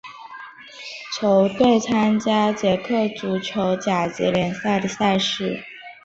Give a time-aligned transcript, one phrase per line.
[1.13, 5.63] 球队参加捷克足球甲级联赛的赛事。